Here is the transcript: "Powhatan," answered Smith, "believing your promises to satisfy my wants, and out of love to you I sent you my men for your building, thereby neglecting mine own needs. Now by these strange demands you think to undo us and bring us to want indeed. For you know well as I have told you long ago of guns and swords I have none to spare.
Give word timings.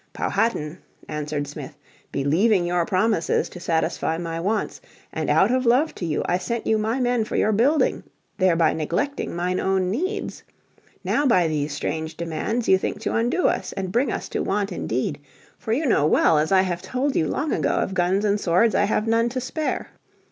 "Powhatan," 0.13 0.79
answered 1.07 1.45
Smith, 1.47 1.77
"believing 2.11 2.65
your 2.65 2.87
promises 2.87 3.47
to 3.49 3.59
satisfy 3.59 4.17
my 4.17 4.39
wants, 4.39 4.81
and 5.13 5.29
out 5.29 5.51
of 5.51 5.63
love 5.63 5.93
to 5.93 6.07
you 6.07 6.23
I 6.25 6.39
sent 6.39 6.65
you 6.65 6.79
my 6.79 6.99
men 6.99 7.23
for 7.23 7.35
your 7.35 7.51
building, 7.51 8.01
thereby 8.39 8.73
neglecting 8.73 9.35
mine 9.35 9.59
own 9.59 9.91
needs. 9.91 10.41
Now 11.03 11.27
by 11.27 11.47
these 11.47 11.71
strange 11.73 12.17
demands 12.17 12.67
you 12.67 12.79
think 12.79 12.99
to 13.01 13.13
undo 13.13 13.45
us 13.47 13.73
and 13.73 13.91
bring 13.91 14.11
us 14.11 14.27
to 14.29 14.41
want 14.41 14.71
indeed. 14.71 15.19
For 15.59 15.71
you 15.71 15.85
know 15.85 16.07
well 16.07 16.39
as 16.39 16.51
I 16.51 16.61
have 16.61 16.81
told 16.81 17.15
you 17.15 17.27
long 17.27 17.53
ago 17.53 17.75
of 17.75 17.93
guns 17.93 18.25
and 18.25 18.39
swords 18.39 18.73
I 18.73 18.85
have 18.85 19.05
none 19.05 19.29
to 19.29 19.39
spare. 19.39 19.89